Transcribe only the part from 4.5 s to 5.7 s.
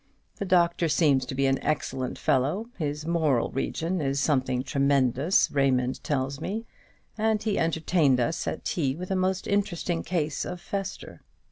tremendous,